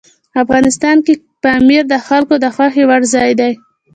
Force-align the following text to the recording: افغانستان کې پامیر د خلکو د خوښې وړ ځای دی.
افغانستان 0.43 0.97
کې 1.05 1.13
پامیر 1.43 1.83
د 1.91 1.95
خلکو 2.07 2.33
د 2.43 2.45
خوښې 2.55 2.83
وړ 2.89 3.01
ځای 3.13 3.31
دی. 3.39 3.51